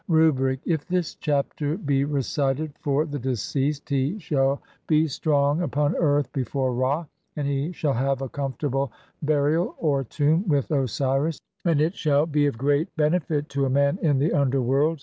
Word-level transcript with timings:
Rubric: 0.07 0.61
if 0.65 0.87
this 0.87 1.13
chapter 1.13 1.77
be 1.77 2.05
recited 2.05 2.73
for 2.79 3.05
the 3.05 3.19
deceased 3.19 3.87
he 3.89 4.17
shall 4.17 4.59
BE 4.87 5.05
STRONG 5.05 5.61
UPON 5.61 5.95
EARTH 5.95 6.33
BEFORE 6.33 6.73
RA, 6.73 7.05
AND 7.35 7.47
HE 7.47 7.71
SHALL 7.73 7.93
HAVE 7.93 8.21
A 8.23 8.29
COMFORTABLE 8.29 8.91
BURIAL 9.21 9.75
{OR 9.77 10.03
TOMB) 10.03 10.47
WITH 10.49 10.71
OSIRIS, 10.71 11.39
AND 11.63 11.79
IT 11.81 11.93
SHALL 11.93 12.23
UK 12.23 12.35
OF 12.47 12.57
GREAT 12.57 12.89
BENEFIT 12.97 13.47
TO 13.47 13.65
A 13.65 13.69
MAN 13.69 13.99
IN 14.01 14.17
THE 14.17 14.33
UNDERWORLD. 14.33 14.99